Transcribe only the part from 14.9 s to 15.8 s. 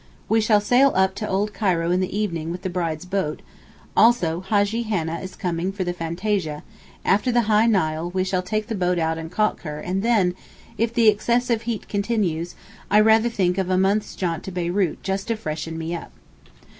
just to freshen